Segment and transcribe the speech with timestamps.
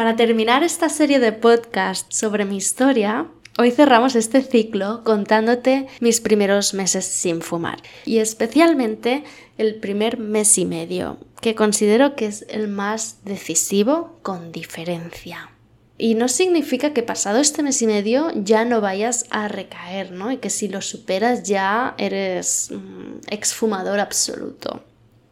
[0.00, 3.26] Para terminar esta serie de podcasts sobre mi historia,
[3.58, 9.24] hoy cerramos este ciclo contándote mis primeros meses sin fumar y especialmente
[9.58, 15.50] el primer mes y medio, que considero que es el más decisivo con diferencia.
[15.98, 20.32] Y no significa que pasado este mes y medio ya no vayas a recaer, ¿no?
[20.32, 24.82] Y que si lo superas ya eres mm, exfumador absoluto.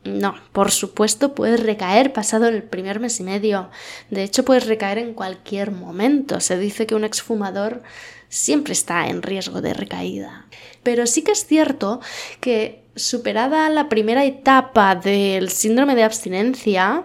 [0.05, 3.71] No, por supuesto puedes recaer pasado el primer mes y medio.
[4.11, 6.41] De hecho, puedes recaer en cualquier momento.
[6.41, 7.83] Se dice que un exfumador
[8.29, 10.47] siempre está en riesgo de recaída.
[10.83, 12.01] Pero sí que es cierto
[12.41, 17.05] que superada la primera etapa del síndrome de abstinencia,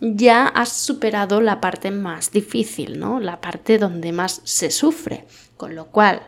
[0.00, 3.20] ya has superado la parte más difícil, ¿no?
[3.20, 5.26] La parte donde más se sufre.
[5.56, 6.22] Con lo cual,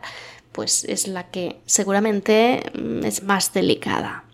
[0.51, 4.25] pues es la que seguramente mm, es más delicada.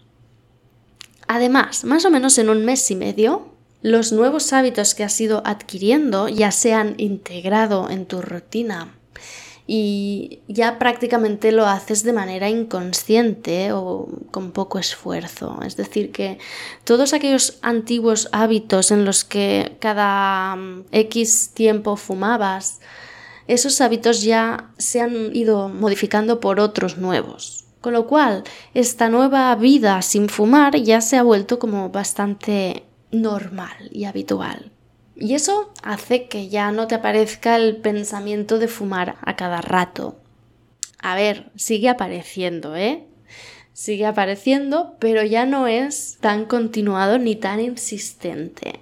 [1.28, 5.42] Además, más o menos en un mes y medio, los nuevos hábitos que has ido
[5.46, 8.98] adquiriendo ya se han integrado en tu rutina
[9.68, 15.60] y ya prácticamente lo haces de manera inconsciente o con poco esfuerzo.
[15.66, 16.40] Es decir, que
[16.86, 22.80] todos aquellos antiguos hábitos en los que cada mm, X tiempo fumabas,
[23.48, 27.67] esos hábitos ya se han ido modificando por otros nuevos.
[27.82, 33.90] Con lo cual, esta nueva vida sin fumar ya se ha vuelto como bastante normal
[33.92, 34.72] y habitual.
[35.16, 40.20] Y eso hace que ya no te aparezca el pensamiento de fumar a cada rato.
[41.00, 43.04] A ver, sigue apareciendo, ¿eh?
[43.74, 48.80] Sigue apareciendo, pero ya no es tan continuado ni tan insistente.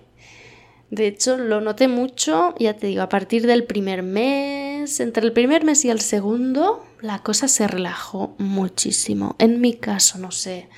[0.89, 5.33] De hecho, lo noté mucho, ya te digo, a partir del primer mes, entre el
[5.33, 9.35] primer mes y el segundo, la cosa se relajó muchísimo.
[9.39, 10.69] En mi caso, no sé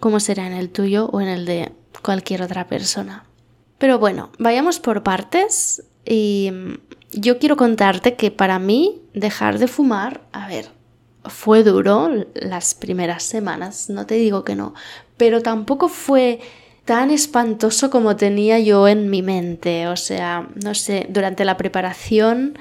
[0.00, 3.24] cómo será en el tuyo o en el de cualquier otra persona.
[3.78, 6.74] Pero bueno, vayamos por partes y mm,
[7.12, 10.70] yo quiero contarte que para mí dejar de fumar, a ver,
[11.24, 14.74] fue duro las primeras semanas, no te digo que no,
[15.16, 16.40] pero tampoco fue
[16.84, 19.88] tan espantoso como tenía yo en mi mente.
[19.88, 22.58] O sea, no sé, durante la preparación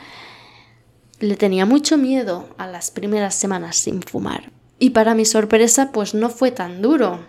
[1.22, 4.52] le tenía mucho miedo a las primeras semanas sin fumar.
[4.80, 7.20] Y para mi sorpresa, pues no fue tan duro.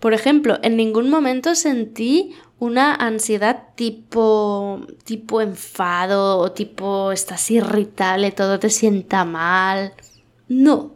[0.00, 8.30] Por ejemplo, en ningún momento sentí una ansiedad tipo tipo enfado o tipo estás irritable,
[8.30, 9.94] todo te sienta mal.
[10.48, 10.92] No.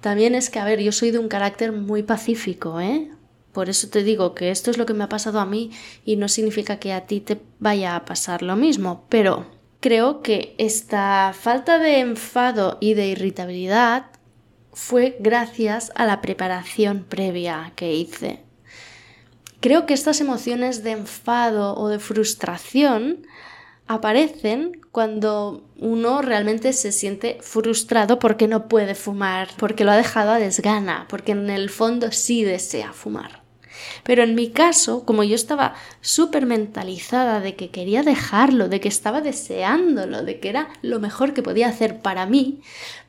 [0.00, 3.10] También es que, a ver, yo soy de un carácter muy pacífico, ¿eh?
[3.52, 5.70] Por eso te digo que esto es lo que me ha pasado a mí
[6.04, 9.46] y no significa que a ti te vaya a pasar lo mismo, pero
[9.86, 14.06] creo que esta falta de enfado y de irritabilidad
[14.72, 18.40] fue gracias a la preparación previa que hice.
[19.60, 23.28] Creo que estas emociones de enfado o de frustración
[23.86, 30.32] aparecen cuando uno realmente se siente frustrado porque no puede fumar, porque lo ha dejado
[30.32, 33.45] a desgana, porque en el fondo sí desea fumar.
[34.02, 38.88] Pero en mi caso, como yo estaba súper mentalizada de que quería dejarlo, de que
[38.88, 42.60] estaba deseándolo, de que era lo mejor que podía hacer para mí,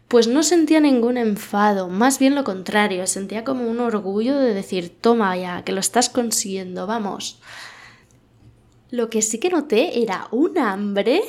[0.07, 4.95] pues no sentía ningún enfado, más bien lo contrario, sentía como un orgullo de decir,
[5.01, 7.41] toma ya, que lo estás consiguiendo, vamos.
[8.89, 11.21] Lo que sí que noté era un hambre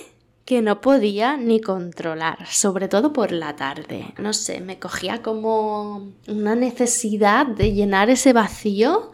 [0.49, 4.15] que no podía ni controlar, sobre todo por la tarde.
[4.17, 9.13] No sé, me cogía como una necesidad de llenar ese vacío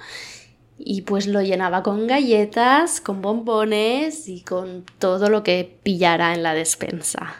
[0.78, 6.44] y pues lo llenaba con galletas, con bombones y con todo lo que pillara en
[6.44, 7.34] la despensa.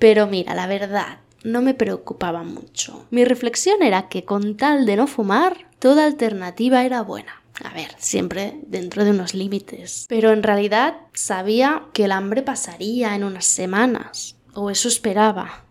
[0.00, 3.06] Pero mira, la verdad, no me preocupaba mucho.
[3.10, 7.39] Mi reflexión era que con tal de no fumar, toda alternativa era buena.
[7.62, 10.06] A ver, siempre dentro de unos límites.
[10.08, 15.66] Pero en realidad sabía que el hambre pasaría en unas semanas, o eso esperaba.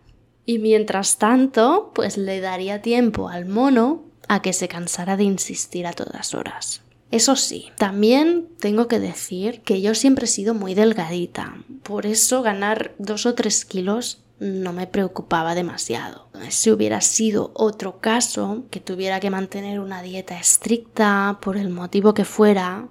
[0.46, 5.86] Y mientras tanto, pues le daría tiempo al mono a que se cansara de insistir
[5.86, 6.82] a todas horas.
[7.10, 12.42] Eso sí, también tengo que decir que yo siempre he sido muy delgadita, por eso
[12.42, 16.28] ganar dos o tres kilos no me preocupaba demasiado.
[16.48, 22.14] Si hubiera sido otro caso, que tuviera que mantener una dieta estricta por el motivo
[22.14, 22.88] que fuera,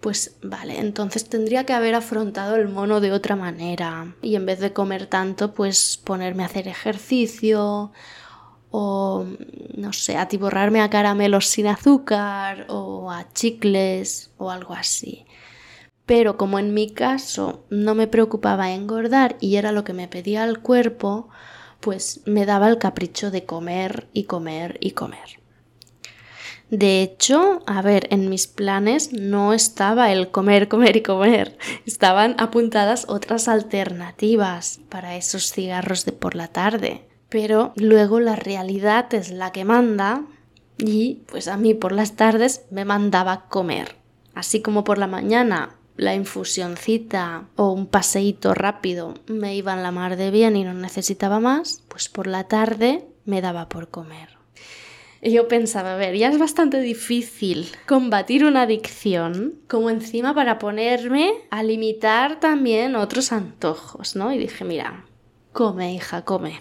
[0.00, 4.60] pues vale, entonces tendría que haber afrontado el mono de otra manera y en vez
[4.60, 7.90] de comer tanto, pues ponerme a hacer ejercicio
[8.70, 9.24] o,
[9.74, 15.24] no sé, atiborrarme a caramelos sin azúcar o a chicles o algo así.
[16.08, 20.42] Pero como en mi caso no me preocupaba engordar y era lo que me pedía
[20.44, 21.28] el cuerpo,
[21.80, 25.38] pues me daba el capricho de comer y comer y comer.
[26.70, 31.58] De hecho, a ver, en mis planes no estaba el comer, comer y comer.
[31.84, 37.06] Estaban apuntadas otras alternativas para esos cigarros de por la tarde.
[37.28, 40.24] Pero luego la realidad es la que manda
[40.78, 43.96] y pues a mí por las tardes me mandaba comer.
[44.34, 50.16] Así como por la mañana la infusioncita o un paseíto rápido me iban la mar
[50.16, 54.38] de bien y no necesitaba más, pues por la tarde me daba por comer.
[55.20, 60.60] Y yo pensaba, a ver, ya es bastante difícil combatir una adicción, como encima para
[60.60, 64.32] ponerme a limitar también otros antojos, ¿no?
[64.32, 65.04] Y dije, mira,
[65.52, 66.60] come, hija, come.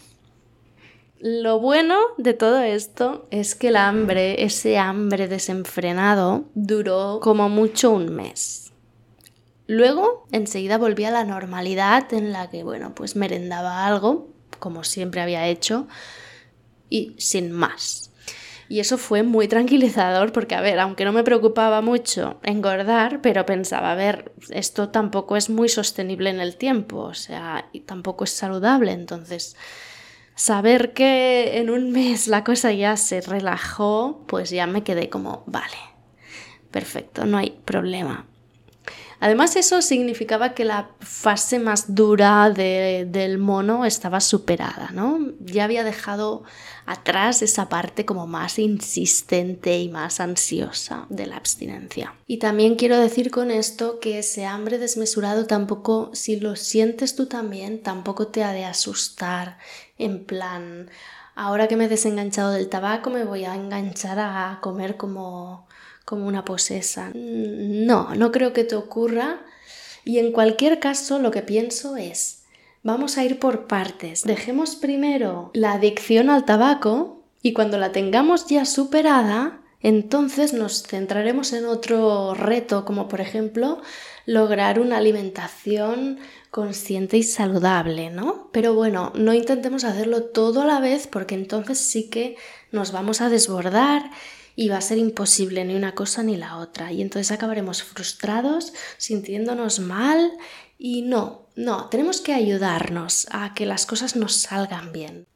[1.19, 7.92] Lo bueno de todo esto es que el hambre, ese hambre desenfrenado, duró como mucho
[7.92, 8.67] un mes.
[9.68, 15.22] Luego, enseguida volví a la normalidad en la que, bueno, pues merendaba algo, como siempre
[15.22, 15.88] había hecho,
[16.90, 18.12] y sin más.
[18.69, 23.46] Y eso fue muy tranquilizador porque, a ver, aunque no me preocupaba mucho engordar, pero
[23.46, 28.25] pensaba, a ver, esto tampoco es muy sostenible en el tiempo, o sea, y tampoco
[28.25, 28.92] es saludable.
[28.92, 29.56] Entonces,
[30.36, 35.44] saber que en un mes la cosa ya se relajó, pues ya me quedé como,
[35.46, 35.78] vale,
[36.72, 38.28] perfecto, no hay problema.
[39.19, 45.19] Además eso significaba que la fase más dura del mono estaba superada, ¿no?
[45.40, 46.44] Ya había dejado
[46.86, 52.14] atrás esa parte como más insistente y más ansiosa de la abstinencia.
[52.28, 57.25] Y también quiero decir con esto que ese hambre desmesurado tampoco, si lo sientes tú
[57.25, 59.58] también, tampoco te ha de asustar
[59.98, 60.90] en plan,
[61.36, 65.68] ahora que me he desenganchado del tabaco me voy a enganchar a comer como
[66.07, 67.12] como una posesa.
[67.13, 69.42] No, no creo que te ocurra.
[70.06, 72.45] Y en cualquier caso lo que pienso es,
[72.81, 74.24] vamos a ir por partes.
[74.24, 81.51] Dejemos primero la adicción al tabaco y cuando la tengamos ya superada, entonces nos centraremos
[81.51, 83.81] en otro reto, como por ejemplo
[84.25, 86.19] lograr una alimentación
[86.51, 88.48] consciente y saludable, ¿no?
[88.54, 92.38] Pero bueno, no intentemos hacerlo todo a la vez porque entonces sí que
[92.71, 94.09] nos vamos a desbordar
[94.59, 96.92] y va a ser imposible ni una cosa ni la otra.
[96.92, 100.31] Y entonces acabaremos frustrados, sintiéndonos mal
[100.80, 105.27] y no, no, tenemos que ayudarnos a que las cosas nos salgan bien.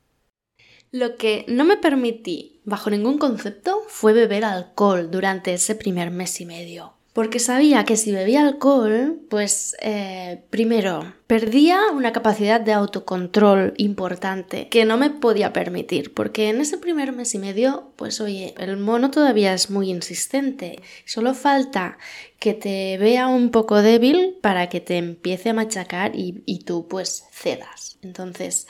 [0.89, 6.41] Lo que no me permití, bajo ningún concepto, fue beber alcohol durante ese primer mes
[6.41, 12.71] y medio porque sabía que si bebía alcohol, pues eh, primero, perdía una capacidad de
[12.71, 18.21] autocontrol importante que no me podía permitir, porque en ese primer mes y medio, pues
[18.21, 21.97] oye, el mono todavía es muy insistente, solo falta
[22.39, 27.25] que te vea un poco débil para que te empiece a machacar y, tú pues
[27.33, 27.97] cedas.
[28.03, 28.67] Entonces,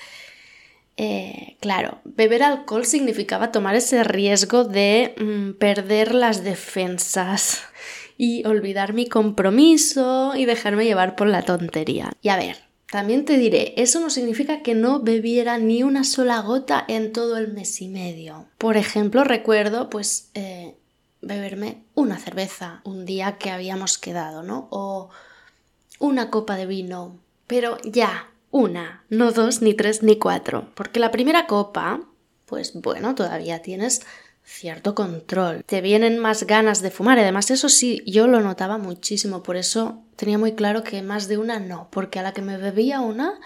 [0.97, 7.61] eh, claro, beber alcohol significaba tomar ese riesgo de mm, perder las defensas
[8.23, 12.13] y olvidar mi compromiso y dejarme llevar por la tontería.
[12.21, 12.55] Y a ver,
[12.91, 17.37] también te diré, eso no significa que no bebiera ni una sola gota en todo
[17.37, 18.45] el mes y medio.
[18.59, 20.75] Por ejemplo, recuerdo pues eh,
[21.23, 24.67] beberme una cerveza un día que habíamos quedado, ¿no?
[24.69, 25.09] O
[25.97, 30.69] una copa de vino, pero ya, una, no dos, ni tres, ni cuatro.
[30.75, 32.01] Porque la primera copa,
[32.45, 34.03] pues bueno, todavía tienes
[34.43, 35.63] cierto control.
[35.65, 37.19] Te vienen más ganas de fumar.
[37.19, 39.43] Además, eso sí, yo lo notaba muchísimo.
[39.43, 41.87] Por eso tenía muy claro que más de una no.
[41.91, 43.39] Porque a la que me bebía una,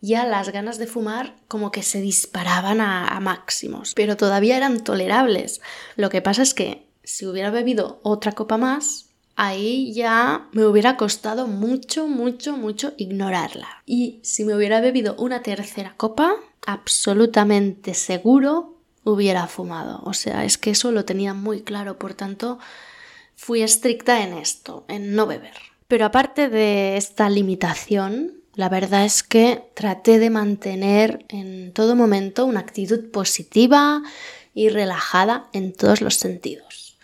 [0.00, 3.92] ya las ganas de fumar como que se disparaban a, a máximos.
[3.94, 5.60] Pero todavía eran tolerables.
[5.96, 10.96] Lo que pasa es que si hubiera bebido otra copa más, ahí ya me hubiera
[10.96, 13.82] costado mucho, mucho, mucho ignorarla.
[13.86, 16.34] Y si me hubiera bebido una tercera copa,
[16.66, 18.71] absolutamente seguro
[19.04, 20.00] hubiera fumado.
[20.04, 22.58] O sea, es que eso lo tenía muy claro, por tanto,
[23.36, 25.54] fui estricta en esto, en no beber.
[25.88, 32.46] Pero aparte de esta limitación, la verdad es que traté de mantener en todo momento
[32.46, 34.02] una actitud positiva
[34.54, 36.98] y relajada en todos los sentidos.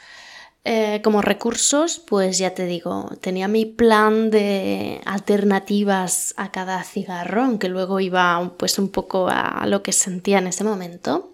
[0.65, 7.45] Eh, como recursos, pues ya te digo, tenía mi plan de alternativas a cada cigarro,
[7.45, 11.33] aunque luego iba pues un poco a lo que sentía en ese momento.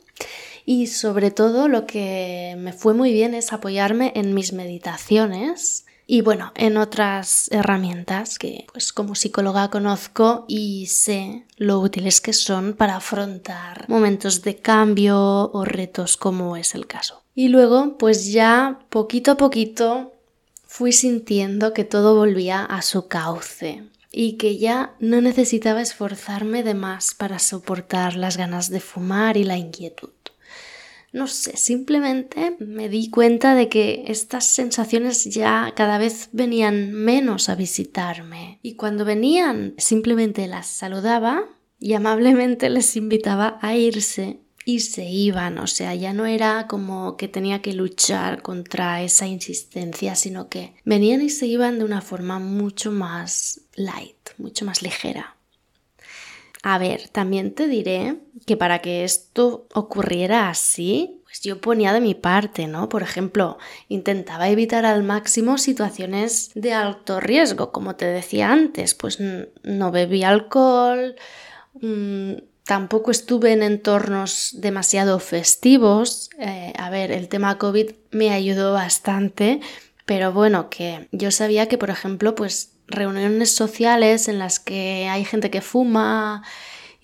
[0.64, 6.20] Y sobre todo lo que me fue muy bien es apoyarme en mis meditaciones Y
[6.20, 12.74] bueno, en otras herramientas que pues como psicóloga conozco y sé lo útiles que son
[12.74, 17.22] para afrontar momentos de cambio o retos como es el caso.
[17.34, 20.12] Y luego pues ya poquito a poquito
[20.66, 26.74] fui sintiendo que todo volvía a su cauce y que ya no necesitaba esforzarme de
[26.74, 30.10] más para soportar las ganas de fumar y la inquietud.
[31.14, 37.48] No sé, simplemente me di cuenta de que estas sensaciones ya cada vez venían menos
[37.48, 38.58] a visitarme.
[38.62, 41.44] Y cuando venían, simplemente las saludaba
[41.78, 47.16] y amablemente les invitaba a irse y se iban, o sea, ya no era como
[47.16, 52.00] que tenía que luchar contra esa insistencia, sino que venían y se iban de una
[52.00, 55.36] forma mucho más light, mucho más ligera.
[56.66, 58.16] A ver, también te diré
[58.46, 62.88] que para que esto ocurriera así, pues yo ponía de mi parte, ¿no?
[62.88, 69.18] Por ejemplo, intentaba evitar al máximo situaciones de alto riesgo, como te decía antes, pues
[69.62, 71.16] no bebí alcohol,
[71.82, 72.32] mm,
[72.64, 76.30] tampoco estuve en entornos demasiado festivos.
[76.38, 79.60] Eh, a ver, el tema COVID me ayudó bastante,
[80.06, 85.24] pero bueno, que yo sabía que, por ejemplo, pues reuniones sociales en las que hay
[85.24, 86.42] gente que fuma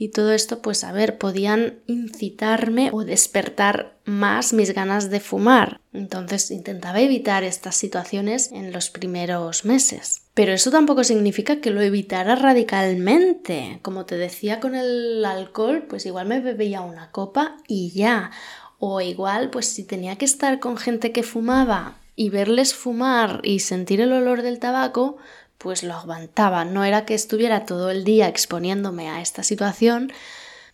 [0.00, 5.82] y todo esto, pues a ver, podían incitarme o despertar más mis ganas de fumar.
[5.92, 10.22] Entonces intentaba evitar estas situaciones en los primeros meses.
[10.32, 13.78] Pero eso tampoco significa que lo evitara radicalmente.
[13.82, 18.30] Como te decía con el alcohol, pues igual me bebía una copa y ya.
[18.78, 23.60] O igual, pues si tenía que estar con gente que fumaba y verles fumar y
[23.60, 25.18] sentir el olor del tabaco,
[25.60, 26.64] pues lo aguantaba.
[26.64, 30.10] No era que estuviera todo el día exponiéndome a esta situación,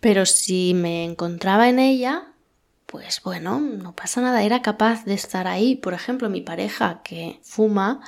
[0.00, 2.28] pero si me encontraba en ella,
[2.86, 5.74] pues bueno, no pasa nada, era capaz de estar ahí.
[5.74, 8.00] Por ejemplo, mi pareja que fuma,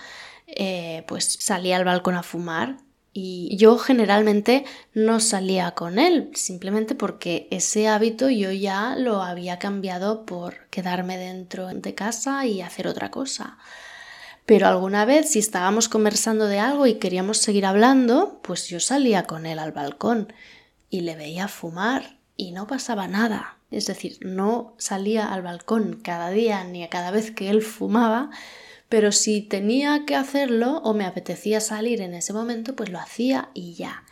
[0.47, 2.77] eh, pues salía al balcón a fumar
[3.13, 9.59] y yo generalmente no salía con él, simplemente porque ese hábito yo ya lo había
[9.59, 13.59] cambiado por quedarme dentro de casa y hacer otra cosa.
[14.49, 19.25] Pero alguna vez si estábamos conversando de algo y queríamos seguir hablando, pues yo salía
[19.25, 20.33] con él al balcón
[20.89, 23.59] y le veía fumar y no pasaba nada.
[23.71, 28.31] Es decir, no salía al balcón cada día ni a cada vez que él fumaba,
[28.89, 33.51] pero si tenía que hacerlo o me apetecía salir en ese momento, pues lo hacía
[33.53, 34.03] y ya.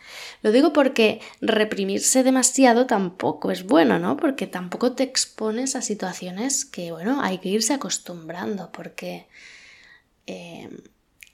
[0.43, 4.17] Lo digo porque reprimirse demasiado tampoco es bueno, ¿no?
[4.17, 9.25] Porque tampoco te expones a situaciones que, bueno, hay que irse acostumbrando, porque
[10.27, 10.77] Em,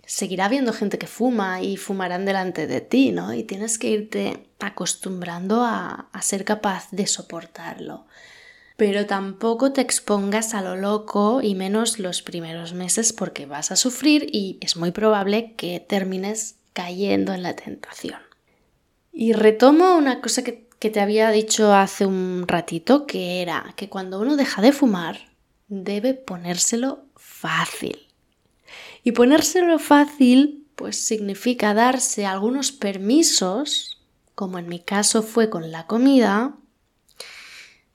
[0.05, 3.33] seguirá habiendo gente que fuma y fumarán delante de ti, ¿no?
[3.33, 8.05] Y tienes que irte acostumbrando a, ser capaz de soportarlo.
[8.77, 13.75] Pero tampoco te expongas a lo loco y menos los primeros meses porque vas a
[13.75, 18.19] sufrir y es muy probable que termines cayendo en la tentación.
[19.11, 23.89] Y retomo una cosa que, que te había dicho hace un ratito, que era que
[23.89, 25.19] cuando uno deja de fumar,
[25.67, 28.12] debe ponérselo fácil.
[29.03, 34.01] Y ponérselo fácil, pues significa darse algunos permisos,
[34.35, 36.55] como en mi caso fue con la comida,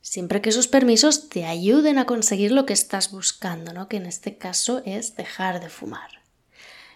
[0.01, 3.89] siempre que esos permisos te ayuden a conseguir lo que estás buscando, ¿no?
[3.89, 6.23] Que en este caso es dejar de fumar.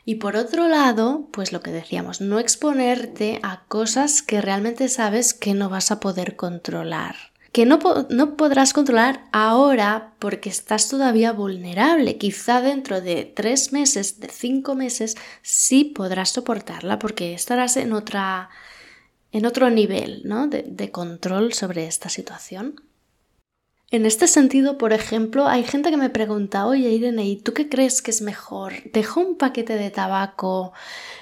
[0.05, 5.33] Y por otro lado, pues lo que decíamos, no exponerte a cosas que realmente sabes
[5.35, 7.79] que no vas a poder controlar que no,
[8.09, 12.17] no, podrás controlar ahora porque estás todavía vulnerable.
[12.17, 18.49] Quizá dentro de tres meses, de cinco meses, sí podrás soportarla porque estarás en, otra,
[19.33, 20.49] en otro nivel ¿no?
[20.49, 22.81] de, de control sobre esta situación.
[23.93, 27.69] En este sentido, por ejemplo, hay gente que me pregunta, oye Irene, ¿y tú qué
[27.69, 28.73] crees que es mejor?
[28.91, 30.73] ¿Dejo un paquete de tabaco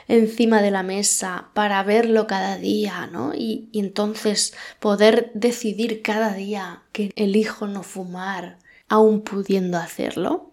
[0.06, 3.34] encima de la mesa para verlo cada día, ¿no?
[3.34, 10.52] Y, y entonces poder decidir cada día que elijo no fumar, aún pudiendo hacerlo.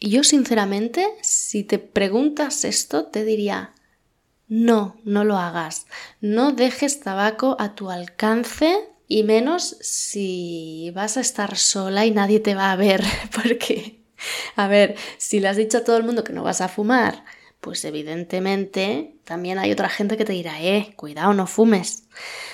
[0.00, 3.72] Y yo sinceramente, si te preguntas esto, te diría,
[4.48, 5.86] no, no lo hagas.
[6.20, 12.40] No dejes tabaco a tu alcance y menos si vas a estar sola y nadie
[12.40, 13.04] te va a ver,
[13.34, 14.00] porque,
[14.56, 17.22] a ver, si le has dicho a todo el mundo que no vas a fumar,
[17.60, 22.04] pues evidentemente también hay otra gente que te dirá, eh, cuidado, no fumes.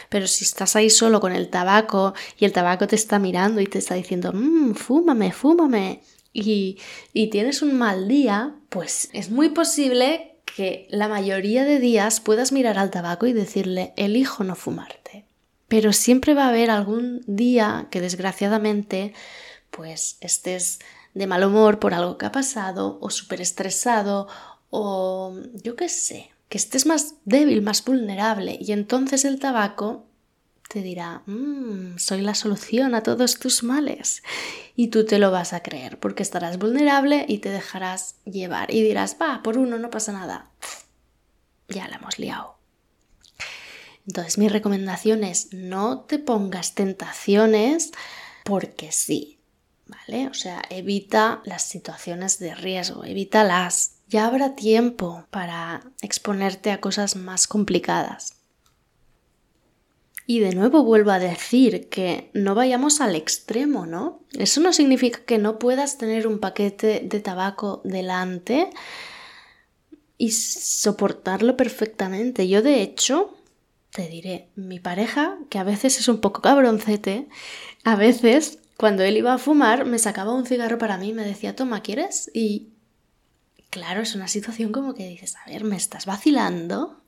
[0.08, 3.68] Pero si estás ahí solo con el tabaco y el tabaco te está mirando y
[3.68, 6.78] te está diciendo, mmm, fúmame, fúmame, y,
[7.12, 12.50] y tienes un mal día, pues es muy posible que la mayoría de días puedas
[12.50, 15.27] mirar al tabaco y decirle, elijo no fumarte.
[15.68, 19.12] Pero siempre va a haber algún día que desgraciadamente
[19.70, 20.78] pues estés
[21.14, 24.28] de mal humor por algo que ha pasado, o súper estresado,
[24.70, 30.06] o yo qué sé, que estés más débil, más vulnerable, y entonces el tabaco
[30.68, 34.22] te dirá, mmm, soy la solución a todos tus males.
[34.76, 38.72] Y tú te lo vas a creer, porque estarás vulnerable y te dejarás llevar.
[38.72, 40.50] Y dirás, va, por uno no pasa nada.
[41.68, 42.57] Ya la hemos liado.
[44.08, 47.92] Entonces mi recomendación es no te pongas tentaciones
[48.42, 49.38] porque sí,
[49.86, 50.28] ¿vale?
[50.28, 53.96] O sea, evita las situaciones de riesgo, evítalas.
[54.08, 58.36] Ya habrá tiempo para exponerte a cosas más complicadas.
[60.26, 64.22] Y de nuevo vuelvo a decir que no vayamos al extremo, ¿no?
[64.32, 68.70] Eso no significa que no puedas tener un paquete de tabaco delante
[70.16, 72.48] y soportarlo perfectamente.
[72.48, 73.37] Yo de hecho,
[73.90, 77.28] te diré, mi pareja, que a veces es un poco cabroncete,
[77.84, 81.24] a veces cuando él iba a fumar me sacaba un cigarro para mí y me
[81.24, 82.30] decía, toma, ¿quieres?
[82.32, 82.68] Y
[83.70, 87.00] claro, es una situación como que dices, a ver, ¿me estás vacilando?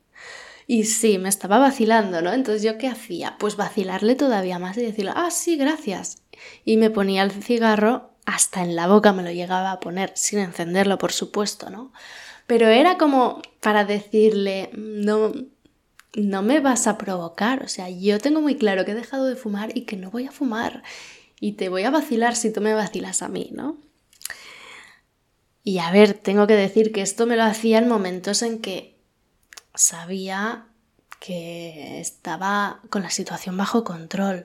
[0.66, 2.32] Y sí, me estaba vacilando, ¿no?
[2.32, 3.36] Entonces yo qué hacía?
[3.38, 6.22] Pues vacilarle todavía más y decirle, ah, sí, gracias.
[6.64, 10.38] Y me ponía el cigarro hasta en la boca, me lo llegaba a poner, sin
[10.38, 11.92] encenderlo, por supuesto, ¿no?
[12.46, 15.32] Pero era como para decirle, no,
[16.14, 19.36] no me vas a provocar, o sea, yo tengo muy claro que he dejado de
[19.36, 20.82] fumar y que no voy a fumar.
[21.40, 23.78] Y te voy a vacilar si tú me vacilas a mí, ¿no?
[25.62, 28.98] Y a ver, tengo que decir que esto me lo hacía en momentos en que
[29.74, 30.66] sabía
[31.20, 34.44] que estaba con la situación bajo control.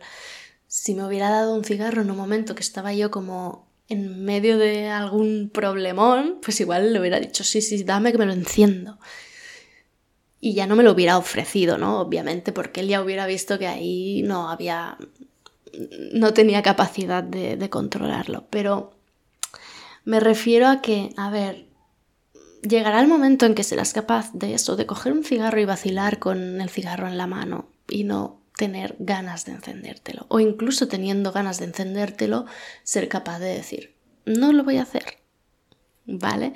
[0.68, 4.58] Si me hubiera dado un cigarro en un momento que estaba yo como en medio
[4.58, 9.00] de algún problemón, pues igual le hubiera dicho, sí, sí, dame que me lo enciendo.
[10.46, 12.00] Y ya no me lo hubiera ofrecido, ¿no?
[12.00, 14.96] Obviamente, porque él ya hubiera visto que ahí no había,
[16.14, 18.46] no tenía capacidad de, de controlarlo.
[18.52, 18.92] Pero
[20.04, 21.66] me refiero a que, a ver,
[22.62, 26.20] llegará el momento en que serás capaz de eso, de coger un cigarro y vacilar
[26.20, 30.28] con el cigarro en la mano y no tener ganas de encendértelo.
[30.30, 32.46] O incluso teniendo ganas de encendértelo,
[32.84, 35.06] ser capaz de decir, no lo voy a hacer.
[36.06, 36.54] ¿Vale?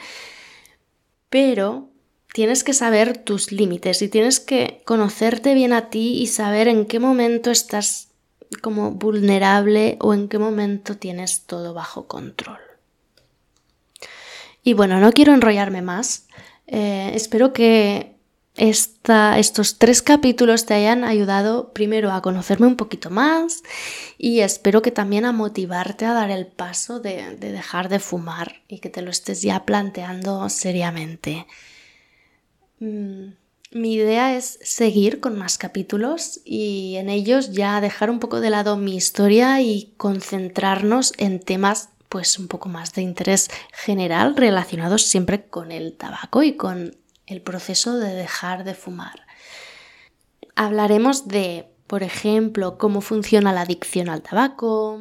[1.31, 1.89] Pero
[2.33, 6.85] tienes que saber tus límites y tienes que conocerte bien a ti y saber en
[6.85, 8.09] qué momento estás
[8.61, 12.59] como vulnerable o en qué momento tienes todo bajo control.
[14.63, 16.27] Y bueno, no quiero enrollarme más.
[16.67, 18.15] Eh, espero que
[18.55, 23.63] estos tres capítulos te hayan ayudado primero a conocerme un poquito más
[24.17, 28.79] y espero que también a motivarte a dar el paso de, dejar de fumar y
[28.79, 31.47] que te lo estés ya planteando seriamente.
[32.79, 33.33] Mm,
[33.71, 38.49] mi idea es seguir con más capítulos y en ellos ya dejar un poco de
[38.49, 45.03] lado mi historia y concentrarnos en temas pues un poco más de interés general relacionados
[45.03, 49.27] siempre con el tabaco y con el proceso de dejar de fumar.
[50.55, 54.99] Hablaremos de, por ejemplo, cómo funciona la adicción al tabaco,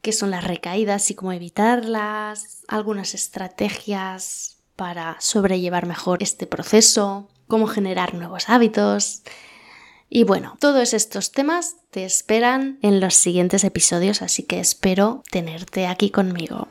[0.00, 7.66] qué son las recaídas y cómo evitarlas, algunas estrategias para sobrellevar mejor este proceso, cómo
[7.66, 9.22] generar nuevos hábitos,
[10.08, 15.86] y bueno, todos estos temas te esperan en los siguientes episodios, así que espero tenerte
[15.86, 16.68] aquí conmigo.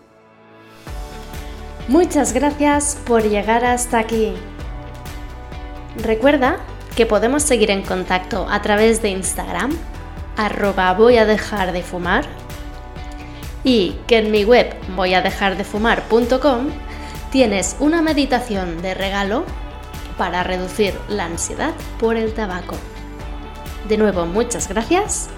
[1.89, 4.33] Muchas gracias por llegar hasta aquí.
[5.97, 9.75] Recuerda que podemos seguir en contacto a través de Instagram,
[10.37, 12.25] arroba voy a dejar de fumar,
[13.65, 16.69] y que en mi web voy a dejar de fumar.com
[17.33, 19.43] tienes una meditación de regalo
[20.19, 22.75] para reducir la ansiedad por el tabaco.
[23.89, 25.29] De nuevo, muchas gracias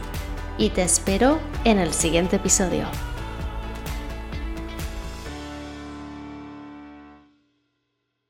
[0.58, 2.86] y te espero en el siguiente episodio.